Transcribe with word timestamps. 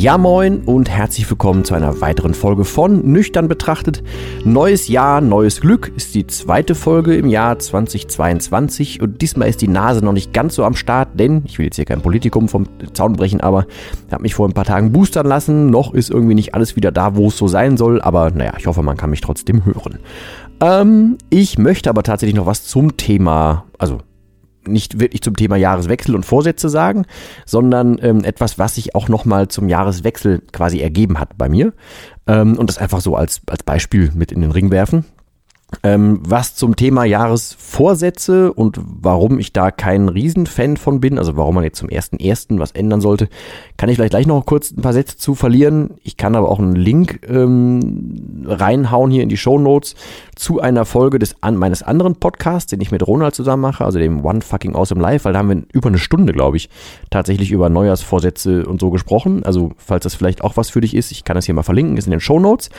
Ja 0.00 0.16
moin 0.16 0.62
und 0.64 0.88
herzlich 0.88 1.28
willkommen 1.28 1.62
zu 1.62 1.74
einer 1.74 2.00
weiteren 2.00 2.32
Folge 2.32 2.64
von 2.64 3.12
Nüchtern 3.12 3.48
betrachtet. 3.48 4.02
Neues 4.46 4.88
Jahr, 4.88 5.20
neues 5.20 5.60
Glück 5.60 5.92
ist 5.94 6.14
die 6.14 6.26
zweite 6.26 6.74
Folge 6.74 7.14
im 7.16 7.28
Jahr 7.28 7.58
2022 7.58 9.02
und 9.02 9.20
diesmal 9.20 9.50
ist 9.50 9.60
die 9.60 9.68
Nase 9.68 10.02
noch 10.02 10.14
nicht 10.14 10.32
ganz 10.32 10.54
so 10.54 10.64
am 10.64 10.74
Start, 10.74 11.20
denn 11.20 11.42
ich 11.44 11.58
will 11.58 11.66
jetzt 11.66 11.76
hier 11.76 11.84
kein 11.84 12.00
Politikum 12.00 12.48
vom 12.48 12.64
Zaun 12.94 13.12
brechen, 13.12 13.42
aber 13.42 13.66
ich 14.06 14.10
habe 14.14 14.22
mich 14.22 14.32
vor 14.32 14.48
ein 14.48 14.54
paar 14.54 14.64
Tagen 14.64 14.90
boostern 14.90 15.26
lassen. 15.26 15.68
Noch 15.68 15.92
ist 15.92 16.08
irgendwie 16.08 16.34
nicht 16.34 16.54
alles 16.54 16.76
wieder 16.76 16.92
da, 16.92 17.16
wo 17.16 17.28
es 17.28 17.36
so 17.36 17.46
sein 17.46 17.76
soll, 17.76 18.00
aber 18.00 18.30
naja, 18.30 18.54
ich 18.58 18.66
hoffe, 18.66 18.80
man 18.82 18.96
kann 18.96 19.10
mich 19.10 19.20
trotzdem 19.20 19.66
hören. 19.66 19.98
Ähm, 20.62 21.18
ich 21.28 21.58
möchte 21.58 21.90
aber 21.90 22.04
tatsächlich 22.04 22.36
noch 22.36 22.46
was 22.46 22.64
zum 22.64 22.96
Thema, 22.96 23.66
also 23.76 23.98
nicht 24.66 25.00
wirklich 25.00 25.22
zum 25.22 25.36
Thema 25.36 25.56
Jahreswechsel 25.56 26.14
und 26.14 26.24
Vorsätze 26.24 26.68
sagen, 26.68 27.06
sondern 27.46 27.98
ähm, 28.02 28.24
etwas, 28.24 28.58
was 28.58 28.74
sich 28.74 28.94
auch 28.94 29.08
nochmal 29.08 29.48
zum 29.48 29.68
Jahreswechsel 29.68 30.42
quasi 30.52 30.80
ergeben 30.80 31.18
hat 31.18 31.36
bei 31.38 31.48
mir. 31.48 31.72
Ähm, 32.26 32.58
und 32.58 32.68
das 32.68 32.78
einfach 32.78 33.00
so 33.00 33.16
als, 33.16 33.40
als 33.46 33.62
Beispiel 33.62 34.12
mit 34.14 34.32
in 34.32 34.40
den 34.40 34.50
Ring 34.50 34.70
werfen. 34.70 35.04
Ähm, 35.82 36.20
was 36.24 36.56
zum 36.56 36.76
Thema 36.76 37.04
Jahresvorsätze 37.04 38.52
und 38.52 38.80
warum 38.82 39.38
ich 39.38 39.52
da 39.52 39.70
kein 39.70 40.08
Riesenfan 40.08 40.76
von 40.76 41.00
bin, 41.00 41.18
also 41.18 41.36
warum 41.36 41.54
man 41.54 41.64
jetzt 41.64 41.78
zum 41.78 41.88
ersten 41.88 42.18
ersten 42.18 42.58
was 42.58 42.72
ändern 42.72 43.00
sollte, 43.00 43.28
kann 43.76 43.88
ich 43.88 43.96
vielleicht 43.96 44.10
gleich 44.10 44.26
noch 44.26 44.44
kurz 44.44 44.72
ein 44.72 44.82
paar 44.82 44.92
Sätze 44.92 45.16
zu 45.16 45.34
verlieren. 45.34 45.94
Ich 46.02 46.16
kann 46.16 46.34
aber 46.34 46.48
auch 46.48 46.58
einen 46.58 46.74
Link 46.74 47.20
ähm, 47.28 48.44
reinhauen 48.46 49.10
hier 49.10 49.22
in 49.22 49.28
die 49.28 49.36
Show 49.36 49.58
Notes 49.58 49.94
zu 50.34 50.60
einer 50.60 50.84
Folge 50.84 51.18
des 51.18 51.36
an, 51.40 51.56
meines 51.56 51.82
anderen 51.82 52.16
Podcasts, 52.16 52.70
den 52.70 52.80
ich 52.80 52.90
mit 52.90 53.06
Ronald 53.06 53.34
zusammen 53.34 53.62
mache, 53.62 53.84
also 53.84 53.98
dem 53.98 54.24
One 54.24 54.40
Fucking 54.42 54.74
Awesome 54.74 55.00
Life, 55.00 55.24
weil 55.24 55.32
da 55.32 55.38
haben 55.38 55.48
wir 55.48 55.62
über 55.72 55.88
eine 55.88 55.98
Stunde, 55.98 56.32
glaube 56.32 56.56
ich, 56.56 56.68
tatsächlich 57.10 57.52
über 57.52 57.68
Neujahrsvorsätze 57.68 58.66
und 58.66 58.80
so 58.80 58.90
gesprochen. 58.90 59.44
Also 59.44 59.72
falls 59.76 60.02
das 60.02 60.14
vielleicht 60.14 60.42
auch 60.42 60.56
was 60.56 60.70
für 60.70 60.80
dich 60.80 60.94
ist, 60.94 61.10
ich 61.12 61.24
kann 61.24 61.36
das 61.36 61.46
hier 61.46 61.54
mal 61.54 61.62
verlinken, 61.62 61.96
ist 61.96 62.06
in 62.06 62.10
den 62.10 62.20
Show 62.20 62.40
Notes. 62.40 62.70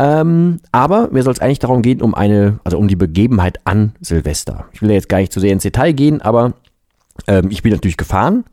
Ähm, 0.00 0.60
aber 0.72 1.10
mir 1.12 1.22
soll 1.22 1.34
es 1.34 1.40
eigentlich 1.40 1.58
darum 1.58 1.82
gehen, 1.82 2.00
um 2.00 2.14
eine, 2.14 2.58
also 2.64 2.78
um 2.78 2.88
die 2.88 2.96
Begebenheit 2.96 3.60
an 3.64 3.92
Silvester. 4.00 4.64
Ich 4.72 4.80
will 4.80 4.88
ja 4.88 4.94
jetzt 4.94 5.10
gar 5.10 5.18
nicht 5.18 5.30
zu 5.30 5.40
sehr 5.40 5.52
ins 5.52 5.62
Detail 5.62 5.92
gehen, 5.92 6.22
aber 6.22 6.54
ähm, 7.26 7.50
ich 7.50 7.62
bin 7.62 7.70
natürlich 7.70 7.98
gefahren 7.98 8.44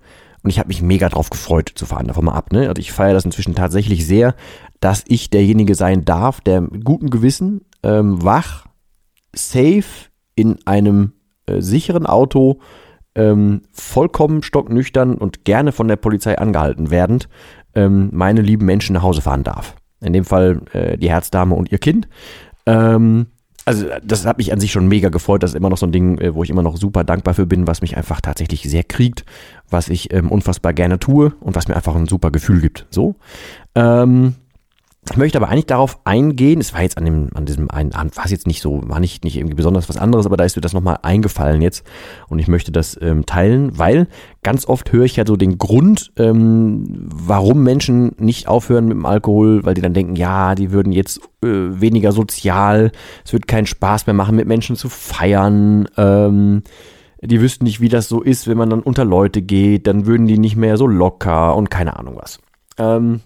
und 0.43 0.49
ich 0.49 0.59
habe 0.59 0.67
mich 0.67 0.81
mega 0.81 1.07
drauf 1.07 1.29
gefreut 1.29 1.71
zu 1.73 1.85
fahren, 1.85 2.07
davon 2.07 2.25
mal 2.25 2.33
ab. 2.33 2.51
Ne? 2.51 2.67
Also 2.67 2.81
ich 2.81 2.91
feiere 2.91 3.13
das 3.13 3.23
inzwischen 3.23 3.55
tatsächlich 3.55 4.05
sehr, 4.05 4.35
dass 4.81 5.05
ich 5.07 5.29
derjenige 5.29 5.73
sein 5.75 6.03
darf, 6.03 6.41
der 6.41 6.59
mit 6.59 6.83
gutem 6.83 7.09
Gewissen 7.09 7.61
ähm, 7.81 8.21
wach, 8.21 8.65
safe 9.33 10.09
in 10.35 10.57
einem 10.65 11.13
äh, 11.45 11.61
sicheren 11.61 12.05
Auto 12.05 12.59
ähm, 13.15 13.61
vollkommen 13.71 14.43
stocknüchtern 14.43 15.15
und 15.15 15.45
gerne 15.45 15.71
von 15.71 15.87
der 15.87 15.95
Polizei 15.95 16.37
angehalten 16.37 16.91
werdend 16.91 17.29
ähm, 17.73 18.09
meine 18.11 18.41
lieben 18.41 18.65
Menschen 18.65 18.95
nach 18.95 19.03
Hause 19.03 19.21
fahren 19.21 19.45
darf. 19.45 19.76
In 20.01 20.13
dem 20.13 20.25
Fall 20.25 20.61
äh, 20.73 20.97
die 20.97 21.09
Herzdame 21.09 21.55
und 21.55 21.71
ihr 21.71 21.79
Kind. 21.79 22.07
Ähm, 22.65 23.27
also 23.67 23.85
das 24.01 24.25
hat 24.25 24.37
mich 24.37 24.53
an 24.53 24.61
sich 24.61 24.71
schon 24.71 24.87
mega 24.87 25.09
gefreut. 25.09 25.43
Das 25.43 25.51
ist 25.51 25.55
immer 25.55 25.69
noch 25.69 25.77
so 25.77 25.85
ein 25.85 25.91
Ding, 25.91 26.19
äh, 26.19 26.33
wo 26.33 26.41
ich 26.41 26.49
immer 26.49 26.63
noch 26.63 26.77
super 26.77 27.03
dankbar 27.03 27.33
für 27.33 27.45
bin, 27.45 27.67
was 27.67 27.81
mich 27.81 27.97
einfach 27.97 28.21
tatsächlich 28.21 28.63
sehr 28.63 28.83
kriegt, 28.83 29.25
was 29.69 29.89
ich 29.89 30.13
ähm, 30.13 30.31
unfassbar 30.31 30.71
gerne 30.71 30.99
tue 30.99 31.33
und 31.41 31.55
was 31.55 31.67
mir 31.67 31.75
einfach 31.75 31.95
ein 31.95 32.07
super 32.07 32.31
Gefühl 32.31 32.61
gibt. 32.61 32.85
So. 32.91 33.15
Ähm, 33.75 34.35
ich 35.09 35.17
möchte 35.17 35.37
aber 35.37 35.49
eigentlich 35.49 35.65
darauf 35.65 35.99
eingehen, 36.03 36.59
es 36.59 36.73
war 36.73 36.81
jetzt 36.81 36.97
an 36.97 37.05
dem, 37.05 37.29
an 37.33 37.45
diesem 37.45 37.69
einen 37.69 37.93
Abend, 37.93 38.17
war 38.17 38.25
es 38.25 38.31
jetzt 38.31 38.47
nicht 38.47 38.61
so, 38.61 38.81
war 38.85 38.99
nicht, 38.99 39.23
nicht 39.23 39.37
irgendwie 39.37 39.55
besonders 39.55 39.89
was 39.89 39.97
anderes, 39.97 40.25
aber 40.25 40.37
da 40.37 40.43
ist 40.43 40.55
mir 40.55 40.61
das 40.61 40.73
nochmal 40.73 40.99
eingefallen 41.01 41.61
jetzt 41.61 41.85
und 42.27 42.39
ich 42.39 42.47
möchte 42.47 42.71
das 42.71 42.99
ähm, 43.01 43.25
teilen, 43.25 43.77
weil 43.77 44.07
ganz 44.43 44.67
oft 44.67 44.91
höre 44.91 45.05
ich 45.05 45.15
ja 45.15 45.25
so 45.25 45.35
den 45.35 45.57
Grund, 45.57 46.11
ähm, 46.17 46.83
warum 47.13 47.63
Menschen 47.63 48.13
nicht 48.17 48.47
aufhören 48.47 48.85
mit 48.85 48.97
dem 48.97 49.05
Alkohol, 49.05 49.63
weil 49.65 49.73
die 49.73 49.81
dann 49.81 49.93
denken, 49.93 50.15
ja, 50.15 50.55
die 50.55 50.71
würden 50.71 50.91
jetzt 50.91 51.19
äh, 51.43 51.47
weniger 51.47 52.11
sozial, 52.11 52.91
es 53.25 53.33
wird 53.33 53.47
keinen 53.47 53.67
Spaß 53.67 54.07
mehr 54.07 54.13
machen, 54.13 54.35
mit 54.35 54.47
Menschen 54.47 54.75
zu 54.75 54.89
feiern, 54.89 55.87
ähm, 55.97 56.63
die 57.21 57.41
wüssten 57.41 57.63
nicht, 57.63 57.81
wie 57.81 57.89
das 57.89 58.07
so 58.07 58.21
ist, 58.21 58.47
wenn 58.47 58.57
man 58.57 58.69
dann 58.69 58.81
unter 58.81 59.05
Leute 59.05 59.41
geht, 59.41 59.87
dann 59.87 60.05
würden 60.05 60.27
die 60.27 60.37
nicht 60.37 60.55
mehr 60.55 60.77
so 60.77 60.85
locker 60.85 61.55
und 61.55 61.69
keine 61.71 61.97
Ahnung 61.97 62.17
was. 62.17 62.39
Ähm, 62.77 63.21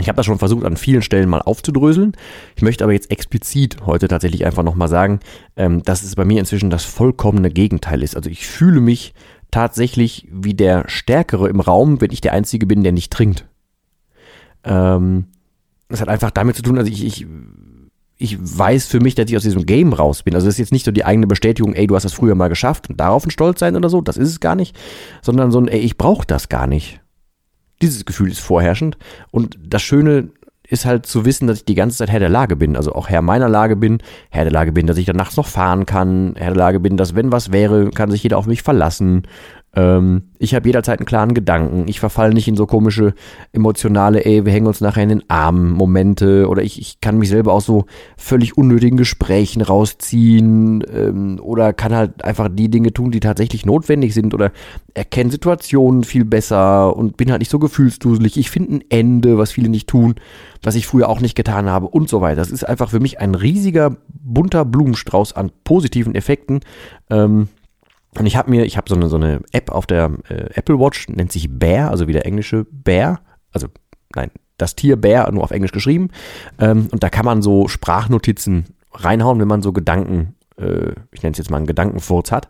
ich 0.00 0.08
habe 0.08 0.16
das 0.16 0.26
schon 0.26 0.38
versucht, 0.38 0.64
an 0.64 0.76
vielen 0.76 1.02
Stellen 1.02 1.28
mal 1.28 1.42
aufzudröseln. 1.42 2.12
Ich 2.56 2.62
möchte 2.62 2.84
aber 2.84 2.92
jetzt 2.92 3.10
explizit 3.10 3.78
heute 3.86 4.08
tatsächlich 4.08 4.44
einfach 4.44 4.62
nochmal 4.62 4.88
sagen, 4.88 5.20
ähm, 5.56 5.82
dass 5.82 6.02
es 6.02 6.14
bei 6.14 6.24
mir 6.24 6.40
inzwischen 6.40 6.70
das 6.70 6.84
vollkommene 6.84 7.50
Gegenteil 7.50 8.02
ist. 8.02 8.16
Also 8.16 8.30
ich 8.30 8.46
fühle 8.46 8.80
mich 8.80 9.14
tatsächlich 9.50 10.28
wie 10.30 10.54
der 10.54 10.88
Stärkere 10.88 11.48
im 11.48 11.60
Raum, 11.60 12.00
wenn 12.00 12.12
ich 12.12 12.20
der 12.20 12.32
Einzige 12.32 12.66
bin, 12.66 12.82
der 12.82 12.92
nicht 12.92 13.12
trinkt. 13.12 13.46
Ähm, 14.64 15.26
das 15.88 16.00
hat 16.00 16.08
einfach 16.08 16.30
damit 16.30 16.56
zu 16.56 16.62
tun, 16.62 16.78
also 16.78 16.90
ich, 16.90 17.04
ich, 17.04 17.26
ich 18.18 18.38
weiß 18.40 18.86
für 18.86 19.00
mich, 19.00 19.14
dass 19.14 19.30
ich 19.30 19.36
aus 19.36 19.44
diesem 19.44 19.66
Game 19.66 19.92
raus 19.92 20.24
bin. 20.24 20.34
Also 20.34 20.48
es 20.48 20.54
ist 20.54 20.58
jetzt 20.58 20.72
nicht 20.72 20.84
so 20.84 20.90
die 20.90 21.04
eigene 21.04 21.26
Bestätigung, 21.26 21.74
ey, 21.74 21.86
du 21.86 21.94
hast 21.94 22.02
das 22.02 22.12
früher 22.12 22.34
mal 22.34 22.48
geschafft 22.48 22.90
und 22.90 22.98
darauf 22.98 23.24
ein 23.24 23.30
Stolz 23.30 23.60
sein 23.60 23.76
oder 23.76 23.88
so, 23.88 24.00
das 24.00 24.16
ist 24.16 24.30
es 24.30 24.40
gar 24.40 24.56
nicht, 24.56 24.76
sondern 25.22 25.52
so 25.52 25.60
ein, 25.60 25.68
ey, 25.68 25.78
ich 25.78 25.96
brauche 25.96 26.26
das 26.26 26.48
gar 26.48 26.66
nicht. 26.66 27.00
Dieses 27.82 28.04
Gefühl 28.04 28.30
ist 28.30 28.40
vorherrschend. 28.40 28.96
Und 29.30 29.58
das 29.62 29.82
Schöne 29.82 30.28
ist 30.68 30.84
halt 30.84 31.06
zu 31.06 31.24
wissen, 31.24 31.46
dass 31.46 31.58
ich 31.58 31.64
die 31.64 31.74
ganze 31.74 31.98
Zeit 31.98 32.10
Herr 32.10 32.20
der 32.20 32.28
Lage 32.28 32.56
bin, 32.56 32.76
also 32.76 32.92
auch 32.92 33.08
Herr 33.08 33.22
meiner 33.22 33.48
Lage 33.48 33.76
bin, 33.76 33.98
Herr 34.30 34.44
der 34.44 34.52
Lage 34.52 34.72
bin, 34.72 34.86
dass 34.86 34.96
ich 34.96 35.06
dann 35.06 35.16
nachts 35.16 35.36
noch 35.36 35.46
fahren 35.46 35.86
kann, 35.86 36.34
Herr 36.36 36.48
der 36.48 36.56
Lage 36.56 36.80
bin, 36.80 36.96
dass 36.96 37.14
wenn 37.14 37.32
was 37.32 37.52
wäre, 37.52 37.90
kann 37.90 38.10
sich 38.10 38.22
jeder 38.22 38.38
auf 38.38 38.46
mich 38.46 38.62
verlassen, 38.62 39.22
ähm, 39.76 40.22
ich 40.38 40.54
habe 40.54 40.66
jederzeit 40.66 40.98
einen 40.98 41.06
klaren 41.06 41.34
Gedanken. 41.34 41.84
Ich 41.86 42.00
verfalle 42.00 42.32
nicht 42.32 42.48
in 42.48 42.56
so 42.56 42.66
komische 42.66 43.14
emotionale, 43.52 44.24
ey, 44.24 44.46
wir 44.46 44.52
hängen 44.52 44.66
uns 44.66 44.80
nachher 44.80 45.02
in 45.02 45.10
den 45.10 45.30
Armen 45.30 45.72
Momente 45.72 46.48
oder 46.48 46.62
ich, 46.62 46.80
ich 46.80 47.00
kann 47.02 47.18
mich 47.18 47.28
selber 47.28 47.52
aus 47.52 47.66
so 47.66 47.84
völlig 48.16 48.56
unnötigen 48.56 48.96
Gesprächen 48.96 49.60
rausziehen 49.60 50.82
ähm, 50.90 51.38
oder 51.42 51.74
kann 51.74 51.94
halt 51.94 52.24
einfach 52.24 52.48
die 52.50 52.70
Dinge 52.70 52.92
tun, 52.94 53.10
die 53.10 53.20
tatsächlich 53.20 53.66
notwendig 53.66 54.14
sind 54.14 54.32
oder 54.32 54.50
erkenne 54.94 55.30
Situationen 55.30 56.04
viel 56.04 56.24
besser 56.24 56.96
und 56.96 57.18
bin 57.18 57.30
halt 57.30 57.40
nicht 57.40 57.50
so 57.50 57.58
gefühlsduselig. 57.58 58.38
Ich 58.38 58.50
finde 58.50 58.76
ein 58.76 58.84
Ende, 58.88 59.36
was 59.36 59.52
viele 59.52 59.68
nicht 59.68 59.88
tun, 59.88 60.14
was 60.62 60.74
ich 60.74 60.86
früher 60.86 61.10
auch 61.10 61.20
nicht 61.20 61.34
getan 61.34 61.68
habe 61.68 61.88
und 61.88 62.08
so 62.08 62.22
weiter. 62.22 62.36
Das 62.36 62.50
ist 62.50 62.66
einfach 62.66 62.88
für 62.88 63.00
mich 63.00 63.20
ein 63.20 63.34
riesiger, 63.34 63.96
bunter 64.08 64.64
Blumenstrauß 64.64 65.34
an 65.34 65.52
positiven 65.64 66.14
Effekten. 66.14 66.60
Ähm, 67.10 67.48
und 68.18 68.26
ich 68.26 68.36
habe 68.36 68.50
mir, 68.50 68.64
ich 68.64 68.76
habe 68.76 68.88
so 68.88 68.94
eine, 68.94 69.08
so 69.08 69.16
eine 69.16 69.40
App 69.52 69.70
auf 69.70 69.86
der 69.86 70.10
äh, 70.28 70.50
Apple 70.54 70.78
Watch, 70.78 71.08
nennt 71.08 71.32
sich 71.32 71.48
Bear, 71.50 71.90
also 71.90 72.08
wie 72.08 72.12
der 72.12 72.26
englische 72.26 72.66
Bär. 72.70 73.20
Also, 73.52 73.68
nein, 74.14 74.30
das 74.58 74.74
Tier 74.74 74.96
Bär, 74.96 75.30
nur 75.32 75.44
auf 75.44 75.50
Englisch 75.50 75.72
geschrieben. 75.72 76.10
Ähm, 76.58 76.88
und 76.90 77.02
da 77.02 77.10
kann 77.10 77.24
man 77.24 77.42
so 77.42 77.68
Sprachnotizen 77.68 78.66
reinhauen, 78.92 79.40
wenn 79.40 79.48
man 79.48 79.62
so 79.62 79.72
Gedanken, 79.72 80.34
äh, 80.58 80.92
ich 81.12 81.22
nenne 81.22 81.32
es 81.32 81.38
jetzt 81.38 81.50
mal 81.50 81.58
einen 81.58 81.66
Gedankenfurz 81.66 82.32
hat. 82.32 82.48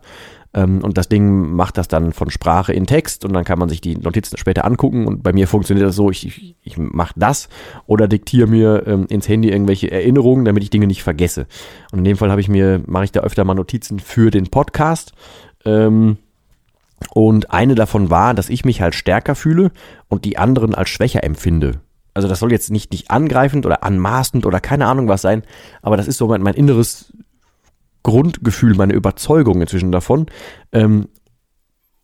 Ähm, 0.53 0.83
und 0.83 0.97
das 0.97 1.09
Ding 1.09 1.51
macht 1.51 1.77
das 1.77 1.87
dann 1.87 2.13
von 2.13 2.31
Sprache 2.31 2.71
in 2.71 2.87
Text 2.87 3.25
und 3.25 3.33
dann 3.33 3.43
kann 3.43 3.59
man 3.59 3.69
sich 3.69 3.81
die 3.81 3.95
Notizen 3.95 4.37
später 4.37 4.65
angucken. 4.65 5.05
Und 5.05 5.21
bei 5.21 5.33
mir 5.33 5.47
funktioniert 5.47 5.87
das 5.87 5.95
so, 5.95 6.09
ich, 6.09 6.25
ich, 6.25 6.55
ich 6.63 6.77
mache 6.77 7.13
das 7.17 7.49
oder 7.85 8.07
diktiere 8.07 8.47
mir 8.47 8.83
ähm, 8.87 9.05
ins 9.09 9.27
Handy 9.27 9.49
irgendwelche 9.49 9.91
Erinnerungen, 9.91 10.45
damit 10.45 10.63
ich 10.63 10.69
Dinge 10.69 10.87
nicht 10.87 11.03
vergesse. 11.03 11.47
Und 11.91 11.99
in 11.99 12.05
dem 12.05 12.17
Fall 12.17 12.31
habe 12.31 12.41
ich 12.41 12.47
mir, 12.47 12.81
mache 12.85 13.03
ich 13.03 13.11
da 13.11 13.21
öfter 13.21 13.43
mal 13.43 13.55
Notizen 13.55 13.99
für 13.99 14.31
den 14.31 14.47
Podcast 14.47 15.11
ähm, 15.67 16.17
und 17.13 17.51
eine 17.51 17.75
davon 17.75 18.09
war, 18.09 18.33
dass 18.33 18.49
ich 18.49 18.65
mich 18.65 18.81
halt 18.81 18.95
stärker 18.95 19.35
fühle 19.35 19.71
und 20.07 20.25
die 20.25 20.37
anderen 20.37 20.73
als 20.73 20.89
schwächer 20.89 21.23
empfinde. 21.23 21.81
Also 22.13 22.27
das 22.27 22.39
soll 22.39 22.51
jetzt 22.51 22.71
nicht, 22.71 22.91
nicht 22.91 23.11
angreifend 23.11 23.65
oder 23.65 23.83
anmaßend 23.83 24.45
oder 24.47 24.59
keine 24.59 24.87
Ahnung 24.87 25.07
was 25.07 25.21
sein, 25.21 25.43
aber 25.83 25.97
das 25.97 26.07
ist 26.07 26.17
so 26.17 26.27
mein, 26.27 26.41
mein 26.41 26.55
inneres 26.55 27.13
Grundgefühl, 28.01 28.73
meine 28.73 28.93
Überzeugung 28.93 29.61
inzwischen 29.61 29.91
davon. 29.91 30.25
Ähm, 30.71 31.09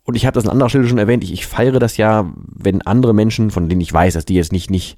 und 0.05 0.15
ich 0.15 0.25
habe 0.25 0.35
das 0.35 0.43
an 0.45 0.51
anderer 0.51 0.69
Stelle 0.69 0.87
schon 0.87 0.97
erwähnt, 0.97 1.23
ich, 1.23 1.31
ich 1.31 1.47
feiere 1.47 1.79
das 1.79 1.97
ja, 1.97 2.31
wenn 2.35 2.81
andere 2.81 3.13
Menschen, 3.13 3.49
von 3.49 3.69
denen 3.69 3.81
ich 3.81 3.93
weiß, 3.93 4.13
dass 4.13 4.25
die 4.25 4.35
jetzt 4.35 4.51
nicht, 4.51 4.69
nicht 4.69 4.97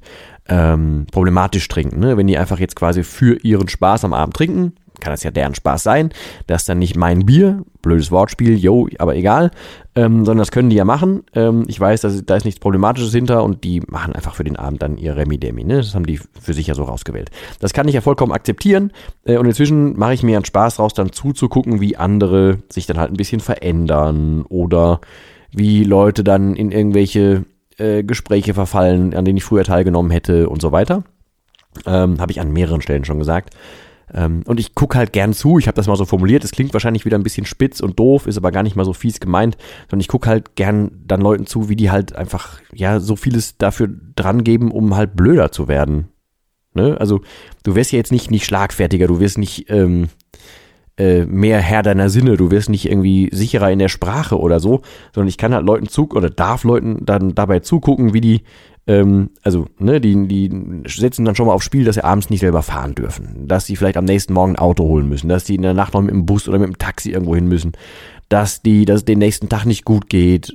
ähm, 0.50 1.06
problematisch 1.12 1.68
trinken, 1.68 2.00
ne? 2.00 2.18
wenn 2.18 2.28
die 2.28 2.38
einfach 2.38 2.60
jetzt 2.60 2.76
quasi 2.76 3.04
für 3.04 3.38
ihren 3.44 3.70
Spaß 3.70 4.04
am 4.04 4.14
Abend 4.14 4.36
trinken, 4.36 4.74
kann 5.06 5.14
das 5.14 5.22
ja 5.22 5.30
deren 5.30 5.54
Spaß 5.54 5.84
sein. 5.84 6.10
Das 6.48 6.64
ist 6.64 6.70
dann 6.70 6.80
nicht 6.80 6.98
mein 6.98 7.28
Bier, 7.28 7.64
blödes 7.84 8.10
Wortspiel, 8.10 8.58
yo, 8.58 8.88
aber 8.98 9.16
egal, 9.16 9.52
ähm, 9.94 10.26
sondern 10.26 10.40
das 10.40 10.50
können 10.50 10.72
die 10.72 10.76
ja 10.76 10.84
machen. 10.84 11.22
Ähm, 11.36 11.66
ich 11.68 11.80
weiß, 11.80 12.02
dass, 12.02 12.26
da 12.26 12.36
ist 12.36 12.44
nichts 12.44 12.60
Problematisches 12.60 13.14
hinter 13.14 13.44
und 13.44 13.64
die 13.64 13.82
machen 13.88 14.14
einfach 14.14 14.34
für 14.34 14.44
den 14.44 14.56
Abend 14.56 14.82
dann 14.82 14.98
ihr 14.98 15.16
Remi-Demi. 15.16 15.64
Ne? 15.64 15.78
Das 15.78 15.94
haben 15.94 16.08
die 16.08 16.18
für 16.18 16.56
sich 16.56 16.66
ja 16.66 16.74
so 16.74 16.86
rausgewählt. 16.86 17.30
Das 17.60 17.72
kann 17.72 17.88
ich 17.88 17.94
ja 17.94 18.02
vollkommen 18.02 18.32
akzeptieren 18.32 18.92
äh, 19.26 19.38
und 19.38 19.46
inzwischen 19.46 19.96
mache 19.96 20.16
ich 20.16 20.24
mir 20.24 20.38
einen 20.38 20.46
Spaß 20.46 20.80
raus, 20.80 20.96
dann 20.96 21.12
zuzugucken, 21.12 21.80
wie 21.82 21.98
andere 21.98 22.58
sich 22.70 22.88
dann 22.88 22.98
halt 22.98 23.12
ein 23.12 23.18
bisschen 23.18 23.42
verändern 23.42 24.42
oder 24.50 25.02
wie 25.52 25.84
Leute 25.84 26.24
dann 26.24 26.56
in 26.56 26.72
irgendwelche 26.72 27.46
äh, 27.78 28.04
Gespräche 28.04 28.56
verfallen, 28.56 29.14
an 29.14 29.24
denen 29.24 29.38
ich 29.38 29.44
früher 29.44 29.66
teilgenommen 29.66 30.10
hätte 30.10 30.50
und 30.50 30.64
so 30.64 30.72
weiter. 30.72 31.04
Ähm, 31.86 32.20
Habe 32.20 32.32
ich 32.32 32.42
an 32.42 32.52
mehreren 32.52 32.82
Stellen 32.82 33.06
schon 33.06 33.20
gesagt. 33.20 33.54
Ähm, 34.14 34.44
und 34.46 34.60
ich 34.60 34.76
gucke 34.76 34.98
halt 34.98 35.14
gern 35.14 35.34
zu, 35.34 35.58
ich 35.58 35.68
habe 35.68 35.76
das 35.76 35.88
mal 35.88 35.96
so 35.96 36.06
formuliert, 36.06 36.44
es 36.44 36.52
klingt 36.52 36.74
wahrscheinlich 36.74 37.06
wieder 37.06 37.18
ein 37.18 37.24
bisschen 37.24 37.46
spitz 37.46 37.80
und 37.80 38.00
doof, 38.00 38.28
ist 38.28 38.38
aber 38.38 38.52
gar 38.52 38.64
nicht 38.64 38.76
mal 38.76 38.86
so 38.86 38.94
fies 38.94 39.20
gemeint, 39.20 39.58
sondern 39.90 40.02
ich 40.02 40.08
gucke 40.08 40.30
halt 40.30 40.56
gern 40.56 40.92
dann 41.06 41.22
Leuten 41.22 41.46
zu, 41.48 41.70
wie 41.70 41.76
die 41.76 41.92
halt 41.92 42.16
einfach, 42.16 42.60
ja, 42.74 43.00
so 43.00 43.16
vieles 43.16 43.58
dafür 43.58 43.90
dran 44.16 44.44
geben, 44.44 44.72
um 44.72 44.96
halt 44.96 45.16
blöder 45.16 45.52
zu 45.52 45.68
werden. 45.68 46.10
Ne? 46.74 46.98
Also 47.00 47.22
du 47.64 47.76
wirst 47.76 47.92
ja 47.92 47.98
jetzt 47.98 48.12
nicht, 48.12 48.30
nicht 48.32 48.46
schlagfertiger, 48.46 49.08
du 49.08 49.20
wirst 49.20 49.38
nicht 49.38 49.70
ähm, 49.70 50.10
äh, 50.98 51.26
mehr 51.26 51.60
Herr 51.60 51.84
deiner 51.84 52.10
Sinne, 52.10 52.38
du 52.38 52.52
wirst 52.52 52.70
nicht 52.70 52.90
irgendwie 52.90 53.30
sicherer 53.32 53.72
in 53.72 53.80
der 53.80 53.90
Sprache 53.90 54.40
oder 54.40 54.60
so, 54.60 54.82
sondern 55.14 55.28
ich 55.28 55.38
kann 55.38 55.54
halt 55.54 55.66
Leuten 55.66 55.88
zu 55.88 56.10
oder 56.12 56.30
darf 56.30 56.64
Leuten 56.64 57.06
dann 57.06 57.36
dabei 57.36 57.60
zugucken, 57.60 58.14
wie 58.14 58.22
die 58.22 58.44
ähm, 58.88 59.32
also, 59.42 59.66
ne, 59.80 60.00
die, 60.00 60.28
die 60.28 60.84
setzen 60.88 61.26
dann 61.26 61.36
schon 61.36 61.48
mal 61.48 61.54
aufs 61.54 61.66
Spiel, 61.66 61.86
dass 61.86 61.96
sie 61.96 62.04
abends 62.04 62.30
nicht 62.30 62.42
selber 62.42 62.62
fahren 62.62 62.94
dürfen. 62.94 63.48
Dass 63.48 63.66
sie 63.66 63.76
vielleicht 63.76 63.98
am 63.98 64.06
nächsten 64.06 64.34
Morgen 64.34 64.54
ein 64.54 64.60
Auto 64.60 64.84
holen 64.84 65.10
müssen, 65.10 65.28
dass 65.28 65.44
die 65.44 65.56
in 65.56 65.64
der 65.64 65.74
Nacht 65.74 65.94
noch 65.94 66.02
mit 66.02 66.12
dem 66.12 66.26
Bus 66.26 66.48
oder 66.48 66.60
mit 66.60 66.68
dem 66.68 66.78
Taxi 66.78 67.12
irgendwo 67.12 67.36
hin 67.36 67.48
müssen, 67.48 67.74
dass 68.30 68.62
die, 68.62 68.86
dass 68.86 68.98
es 68.98 69.06
den 69.06 69.20
nächsten 69.20 69.50
Tag 69.50 69.66
nicht 69.66 69.86
gut 69.86 70.10
geht, 70.10 70.54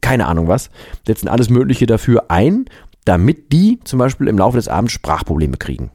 keine 0.00 0.26
Ahnung 0.26 0.48
was. 0.48 0.70
Setzen 1.06 1.28
alles 1.28 1.50
Mögliche 1.50 1.86
dafür 1.86 2.30
ein, 2.30 2.66
damit 3.04 3.52
die 3.52 3.80
zum 3.84 3.98
Beispiel 3.98 4.28
im 4.28 4.38
Laufe 4.38 4.56
des 4.56 4.68
Abends 4.68 4.92
Sprachprobleme 4.92 5.56
kriegen. 5.56 5.90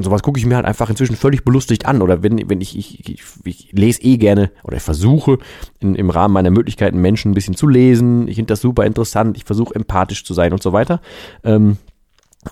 Und 0.00 0.04
sowas 0.04 0.22
gucke 0.22 0.40
ich 0.40 0.46
mir 0.46 0.56
halt 0.56 0.64
einfach 0.64 0.88
inzwischen 0.88 1.14
völlig 1.14 1.44
belustigt 1.44 1.84
an. 1.84 2.00
Oder 2.00 2.22
wenn, 2.22 2.48
wenn 2.48 2.62
ich, 2.62 2.74
ich, 2.74 3.06
ich, 3.06 3.22
ich 3.44 3.68
lese 3.72 4.00
eh 4.00 4.16
gerne 4.16 4.50
oder 4.64 4.78
ich 4.78 4.82
versuche 4.82 5.36
in, 5.78 5.94
im 5.94 6.08
Rahmen 6.08 6.32
meiner 6.32 6.48
Möglichkeiten 6.48 7.02
Menschen 7.02 7.32
ein 7.32 7.34
bisschen 7.34 7.54
zu 7.54 7.68
lesen. 7.68 8.26
Ich 8.26 8.36
finde 8.36 8.46
das 8.46 8.62
super 8.62 8.86
interessant. 8.86 9.36
Ich 9.36 9.44
versuche 9.44 9.74
empathisch 9.74 10.24
zu 10.24 10.32
sein 10.32 10.54
und 10.54 10.62
so 10.62 10.72
weiter. 10.72 11.02
Ähm, 11.44 11.76